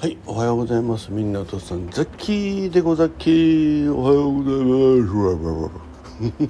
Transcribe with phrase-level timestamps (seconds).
[0.00, 1.10] はい、おはようございます。
[1.10, 3.92] みんなお父さん、ザッキーでござっきー。
[3.92, 5.72] おはようございま
[6.38, 6.48] す。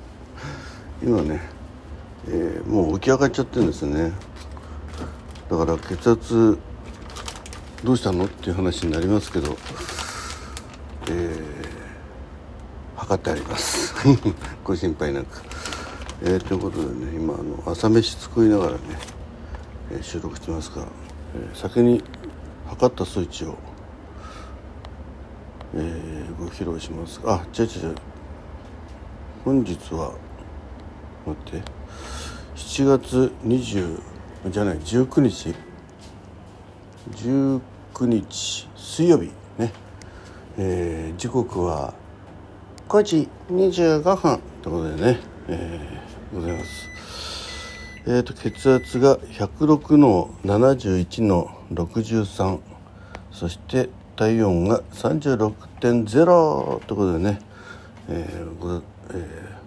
[1.02, 1.40] 今ね、
[2.28, 4.12] えーもう起き上がっちゃってるんですね。
[5.50, 6.58] だから血圧
[7.82, 9.56] どうしたのっていう話になりますけど、
[11.08, 13.94] えー測ってあります。
[14.62, 15.40] ご心配なく。
[16.20, 18.78] えーということでね、今あの朝飯作りながらね、
[19.90, 20.86] え収録してますから、
[21.34, 22.04] え先に
[22.68, 23.56] 測った数値を、
[25.74, 27.20] えーご披露します。
[27.24, 27.94] あ違う違う違う。
[29.44, 30.14] 本日は
[31.26, 31.62] 待って。
[32.54, 34.00] 7月20
[34.50, 35.54] じゃない19日。
[37.12, 37.60] 19
[38.06, 39.72] 日水曜日ね、
[40.58, 41.94] えー時刻は
[42.88, 45.77] 5時25分ということでね、え
[48.10, 52.58] えー、と血圧が106の71の63
[53.30, 57.38] そして体温が36.0ということでね、
[58.08, 59.58] えーごえー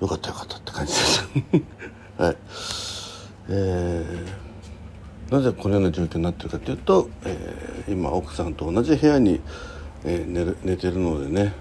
[0.00, 1.28] よかったよかったって感じです。
[2.16, 2.36] はい。
[3.48, 9.40] えーなぜこのような状況になってるかというと、えー今奥さんと同じ部屋に、
[10.04, 11.52] えー寝る寝てるのでね。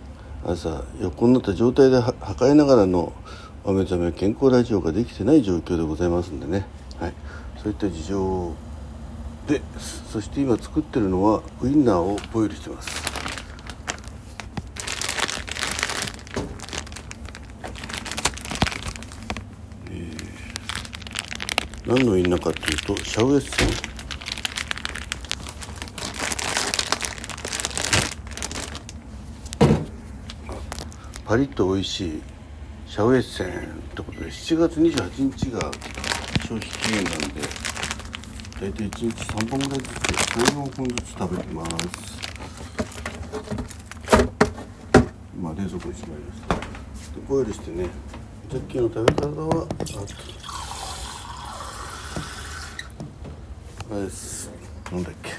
[0.45, 3.12] 朝横になった状態では測りながらの
[3.70, 6.66] お目覚め健康ラジオができてない状況でございますんでね、
[7.02, 7.14] はい、
[7.62, 8.56] そういった事情
[9.46, 9.62] で
[10.10, 13.06] そして今作ってるのはウインナーをボイルしてます。
[21.86, 23.68] 何のウインナーかっていうとシャウエッセン。
[31.26, 32.22] パリッと美味しい
[32.98, 33.52] シャウエッセンっ
[33.94, 35.72] てことで7月28日が
[36.42, 37.42] 消費期限なんで
[38.59, 39.92] 大体1日3本ぐらいずつ
[40.34, 41.78] 14本ずつ食べてます。
[45.36, 46.56] 今冷蔵庫にしまいました。
[46.56, 46.62] で
[47.30, 47.88] ボイルしてね
[48.52, 49.67] さっきの食べ方は
[53.92, 54.49] あれです。
[54.92, 55.30] なんだっけ。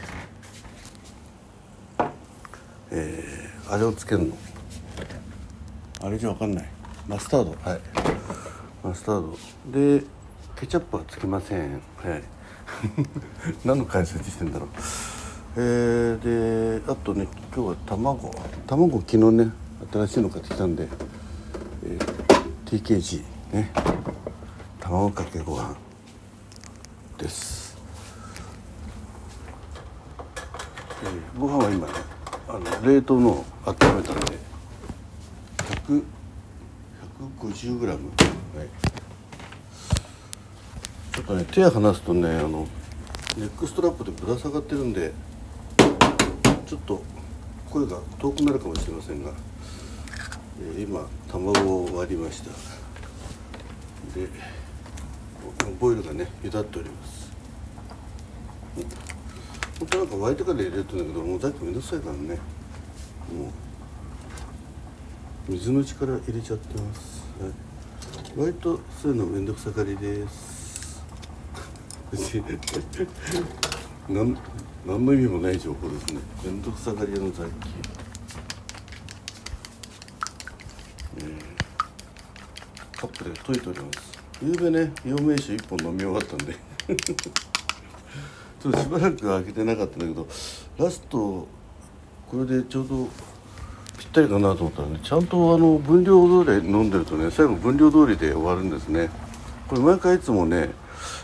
[2.93, 4.39] えー、あれをつけるの。
[6.03, 6.78] あれじゃわかんない。
[7.09, 7.51] マスタード。
[7.71, 7.81] はい。
[8.85, 9.39] マスタード。
[9.73, 10.05] で
[10.57, 11.73] ケチャップはつきません。
[11.73, 12.23] はい。
[13.65, 14.69] 何の解説してんだろう。
[15.57, 18.31] えー、であとね今日は卵。
[18.67, 19.51] 卵昨日ね
[19.91, 20.87] 新しいの買ってきたんで、
[21.85, 23.73] えー、TKG ね。
[24.79, 25.75] 卵かけご飯。
[27.17, 27.77] です、
[31.03, 31.93] えーご飯は今ね
[32.49, 34.39] あの冷凍のを温めたんで
[35.89, 36.18] 100
[37.41, 38.11] 150グラム、
[38.57, 38.69] はい、
[41.13, 42.69] ちょっとね手を離すとねあの
[43.37, 45.13] ネックストラップでぶら下がってるんで
[46.67, 47.03] ちょっと
[47.71, 49.33] 声が遠くなるかもしれませんが、
[50.61, 52.51] えー今卵を割りました。
[54.19, 54.29] で
[55.79, 57.31] ボイルがね茹だっております。
[59.79, 62.21] 本当なんか沸いてから入れるとんだけどもうさっきめんどくさいからね。
[62.29, 62.39] もう
[65.49, 67.53] 水の力入れちゃってます、はい、
[68.37, 71.03] 割とそういうのめんくさがりです。
[72.13, 72.45] 別 に
[74.11, 74.37] なん
[74.87, 76.21] 何の意味もない情報ですね。
[76.45, 77.69] めんくさがり屋の雑記
[82.99, 84.19] カップで溶いております。
[84.43, 86.57] ゆうべね陽明酒1本飲み終わったんで。
[88.61, 90.29] ちょっとしばらく開けてなかったんだけど
[90.77, 91.47] ラスト
[92.29, 93.09] これでちょうど
[93.99, 99.11] ぴったりかなと思ったらねちゃんとあの分量通り飲んでるとね最後分量通りで終わるんですね。
[99.67, 100.71] これ毎回いつもね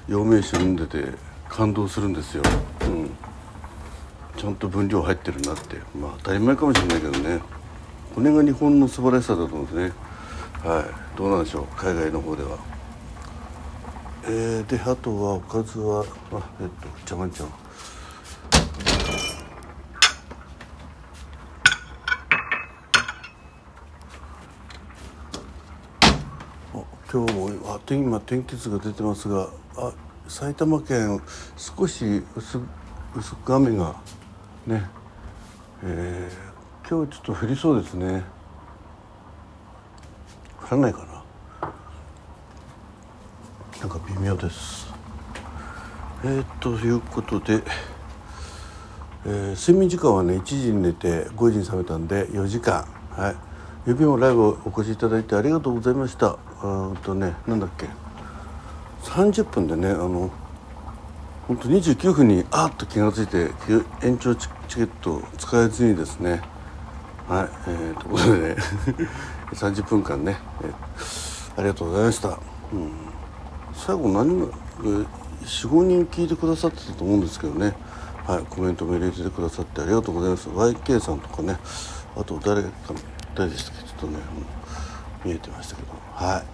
[0.09, 1.05] 陽明酒飲んでて
[1.49, 2.43] 感動するんですよ。
[2.83, 3.11] うん。
[4.37, 5.77] ちゃんと分量入ってるなって。
[5.97, 7.41] まあ当たり前かもしれないけどね。
[8.15, 9.93] これが日本の素晴らしさだと思うんですね。
[10.65, 10.85] はい。
[11.17, 11.67] どうなんでしょう？
[11.77, 12.59] 海外の方では。
[14.27, 17.51] えー、であとはおかずはあえっとちゃまんちゃんあ
[27.15, 29.93] 今日もあ天今天気図が出てますがあ
[30.27, 31.23] 埼玉県
[31.57, 32.59] 少し薄
[33.15, 33.95] 薄く雨が
[34.67, 34.85] ね
[35.85, 38.25] えー、今日ちょっと降りそうですね。
[40.61, 41.23] 降らないか
[41.61, 41.71] な。
[43.81, 44.93] なんか微妙です。
[46.25, 47.63] えー、ということで、
[49.25, 52.85] えー睡眠時間はね1時に寝て5時に覚めたんで4時間。
[53.11, 53.54] はい。
[53.87, 56.29] 指もライブお越しいただいてありがとうございました。
[56.29, 57.87] あーとねなんだっけ。
[59.03, 60.31] 30分でねあの
[61.47, 63.53] 本当29分にあっと気が付いて
[64.03, 66.41] 延長チケット使えずにですね。
[67.29, 68.57] はいえー、ということでね
[69.53, 72.39] 30分間ね、えー、ありがとうございました、うん、
[73.73, 74.47] 最後何が
[75.43, 77.75] 45人聞いてくださってたと思うんですけどね。
[78.27, 80.49] はいコメントも入れてくださってありがとうございます。
[80.49, 81.59] YK さんとかね。
[82.17, 82.71] あと誰か
[83.35, 83.89] 誰でしたっけ？
[83.89, 84.19] ちょっとね、
[85.25, 85.89] 見えてましたけど。
[86.13, 86.45] はい。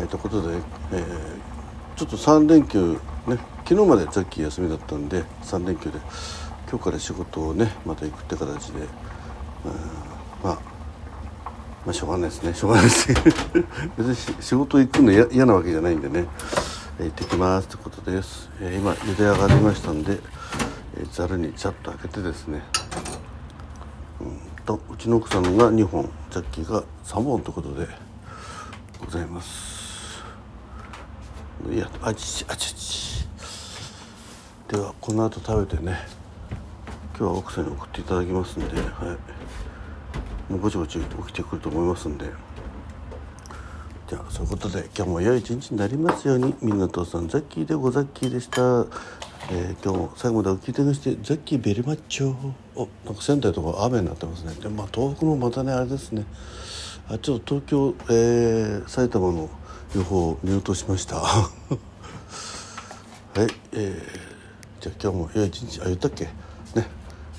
[0.00, 0.56] えー、ということで、
[0.92, 1.02] えー、
[1.96, 2.92] ちょっと3連休
[3.26, 5.98] ね昨日までザッキー休みだったんで3連休で
[6.68, 8.86] 今日から仕事をねまた行くって形で、
[10.44, 10.58] まあ
[11.84, 12.54] まあしょうがないですね。
[12.54, 13.08] しょうがないです
[13.98, 16.26] 別に仕事行くの嫌なわけじゃないんでね、
[16.98, 20.20] えー、行ってきますってことです、えー、今茹で上がりましたんで
[21.12, 22.62] ざる、えー、にチャッと開けてですね。
[24.20, 24.49] うん。
[24.64, 27.86] とうちの奥さんが2本ザッキーが3本ということで
[28.98, 30.22] ございます。
[31.70, 33.28] いやあちあちあち
[34.68, 35.98] ではこの後食べてね。
[37.18, 39.18] 今日は奥さんに送っていただきますんでは
[40.48, 40.52] い。
[40.52, 42.30] もうぼちぼち起きてくると思いますんで。
[44.08, 46.54] じゃあそういうことで今日も良い一日になりますように。
[46.62, 48.86] みんな父さんザッキーでごザッキーでした、
[49.52, 52.32] えー、今日最後までお聞きいただきましてザッキーベリマッチョ。
[52.76, 54.54] おなんか仙台とか雨になってますね。
[54.54, 56.24] でまあ東北もまたねあれですね。
[57.08, 59.50] あちょっと東京、えー、埼玉の
[59.96, 61.16] 予報を見落としました。
[61.18, 61.42] は
[63.36, 66.26] いえー、じゃあ今日も良い一日あ言ったっけ？
[66.76, 66.86] ね。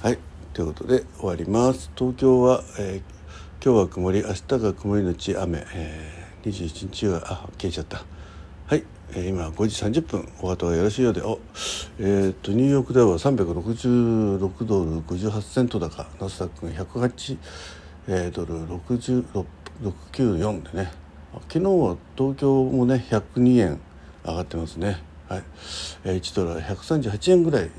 [0.03, 0.17] はい
[0.53, 1.91] ということで終わります。
[1.95, 8.03] 東京は、えー、今日は曇り明日が曇りのち雨、えー、21日はあ消えちゃった。
[8.71, 11.21] はい、えー、今5時30分お後がよろしいようで。
[11.21, 11.39] お
[11.99, 16.07] えー、っとニューヨークでは366ドル58セント高。
[16.21, 17.37] ナスダックが108、
[18.07, 18.65] えー、ドル
[19.83, 20.91] 694でね。
[21.49, 23.77] 昨日は東京もね102円
[24.25, 25.03] 上がってますね。
[25.27, 25.43] はい、
[26.05, 27.69] えー、1ドルは138円ぐらい。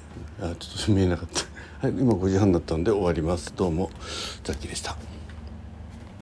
[0.42, 1.28] あちょっと見えなかっ
[1.80, 3.54] た、はい、今5時半だったんで終わります。
[3.56, 3.90] どうも
[4.44, 5.11] ザッキーでした。